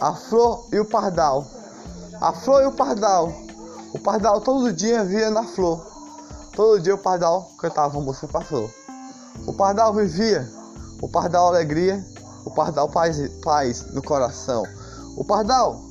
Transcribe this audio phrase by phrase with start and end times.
[0.00, 1.46] a flor e o pardal.
[2.20, 3.32] A flor e o pardal.
[3.92, 5.84] O pardal todo dia via na flor.
[6.54, 8.70] Todo dia o pardal cantava música para a flor.
[9.46, 10.50] O pardal vivia,
[11.00, 12.04] o pardal alegria,
[12.44, 14.64] o pardal paz, paz no coração.
[15.16, 15.82] O pardal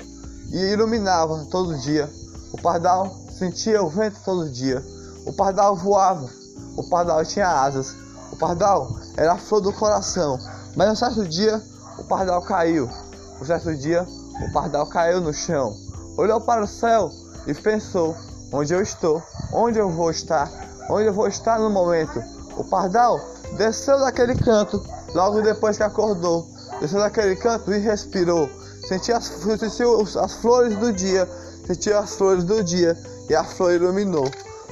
[0.51, 2.09] iluminava todo dia.
[2.51, 4.83] O pardal sentia o vento todo dia.
[5.25, 6.29] O pardal voava.
[6.77, 7.95] O pardal tinha asas.
[8.31, 10.39] O pardal era a flor do coração.
[10.75, 11.61] Mas um certo dia
[11.97, 12.89] o pardal caiu.
[13.39, 14.05] Um certo dia
[14.41, 15.75] o pardal caiu no chão.
[16.17, 17.09] Olhou para o céu
[17.47, 18.15] e pensou:
[18.51, 19.21] onde eu estou?
[19.53, 20.49] Onde eu vou estar?
[20.89, 22.21] Onde eu vou estar no momento?
[22.57, 23.19] O pardal
[23.57, 24.81] desceu daquele canto
[25.13, 26.47] logo depois que acordou.
[26.79, 28.49] Desceu daquele canto e respirou.
[28.87, 31.27] Sentiu as, sentiu as flores do dia.
[31.65, 32.97] Sentiu as flores do dia
[33.29, 34.29] e a flor iluminou.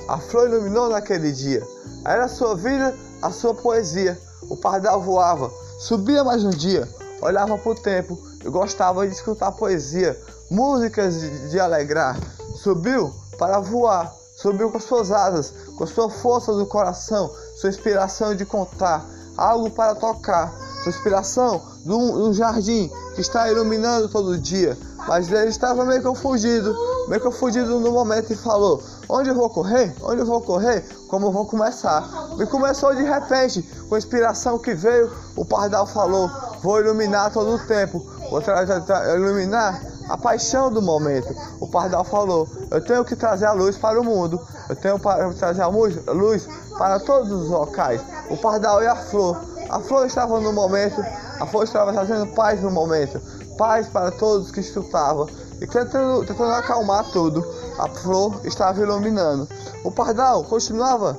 [0.08, 1.66] A flor iluminou naquele dia.
[2.06, 4.20] Era a sua vida, a sua poesia.
[4.50, 5.50] O pardal voava,
[5.80, 6.88] subia mais um dia,
[7.22, 12.18] olhava para o tempo e gostava de escutar poesia, músicas de, de alegrar.
[12.56, 18.46] Subiu para voar, subiu com suas asas, com sua força do coração, sua inspiração de
[18.46, 19.06] contar,
[19.38, 24.78] algo para tocar, sua inspiração de um, jardim que está iluminando todo dia.
[25.08, 26.76] Mas ele estava meio confundido,
[27.10, 29.94] meio confundido no momento e falou: Onde eu vou correr?
[30.02, 30.86] Onde eu vou correr?
[31.10, 32.08] Como eu vou começar?
[32.40, 36.30] E começou de repente, com a inspiração que veio, o pardal falou:
[36.62, 38.00] Vou iluminar todo o tempo,
[38.42, 41.36] vou iluminar a paixão do momento.
[41.60, 45.40] O pardal falou: Eu tenho que trazer a luz para o mundo, eu tenho que
[45.40, 48.02] trazer a luz para todos os locais.
[48.30, 49.38] O pardal e a flor.
[49.70, 51.04] A flor estava no momento,
[51.40, 53.20] a flor estava trazendo paz no momento,
[53.58, 55.28] paz para todos que escutavam
[55.62, 57.44] e tentando, tentando acalmar tudo.
[57.80, 59.48] A flor estava iluminando.
[59.84, 61.18] O pardal continuava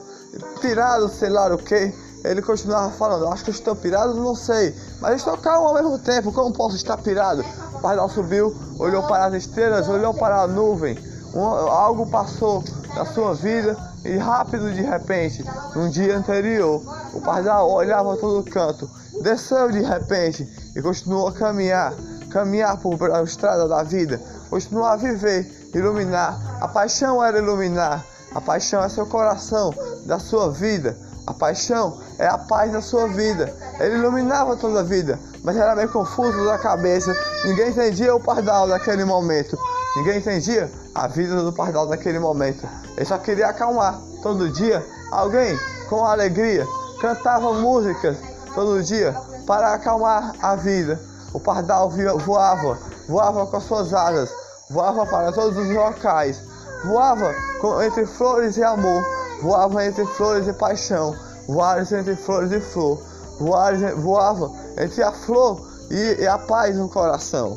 [0.61, 1.93] pirado, sei lá o que.
[2.25, 6.33] Ele continuava falando, acho que estou pirado, não sei, mas estou calmo ao mesmo tempo,
[6.33, 7.45] como posso estar pirado?
[7.75, 10.99] O pardal subiu, olhou para as estrelas, olhou para a nuvem,
[11.35, 12.65] um, algo passou
[12.97, 15.45] na sua vida e rápido de repente,
[15.77, 16.83] no dia anterior,
[17.13, 18.89] o pardal olhava todo canto,
[19.23, 21.93] desceu de repente e continuou a caminhar,
[22.31, 26.59] caminhar por a estrada da vida, continuou a viver, iluminar.
[26.59, 28.03] A paixão era iluminar,
[28.35, 29.75] a paixão é seu coração,
[30.07, 30.97] da sua vida.
[31.27, 33.55] A paixão é a paz da sua vida.
[33.81, 37.17] Ele iluminava toda a vida, mas era meio confuso da cabeça.
[37.45, 39.59] Ninguém entendia o pardal daquele momento.
[39.97, 42.69] Ninguém entendia a vida do pardal daquele momento.
[42.97, 43.99] Ele só queria acalmar.
[44.23, 45.59] Todo dia, alguém
[45.89, 46.67] com alegria
[47.01, 48.17] cantava músicas
[48.55, 49.15] todo dia
[49.47, 51.01] para acalmar a vida.
[51.33, 54.31] O pardal voava, voava com as suas asas,
[54.71, 56.41] voava para todos os locais,
[56.85, 57.35] voava
[57.85, 59.05] entre flores e amor
[59.43, 61.15] voava entre flores e paixão,
[61.47, 62.99] voava entre flores e flor,
[63.39, 67.57] voava, voava entre a flor e, e a paz no coração.